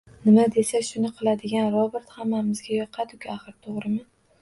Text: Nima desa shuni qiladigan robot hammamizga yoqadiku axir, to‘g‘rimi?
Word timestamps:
Nima 0.27 0.45
desa 0.55 0.81
shuni 0.87 1.11
qiladigan 1.19 1.69
robot 1.77 2.17
hammamizga 2.19 2.77
yoqadiku 2.83 3.35
axir, 3.39 3.63
to‘g‘rimi? 3.67 4.05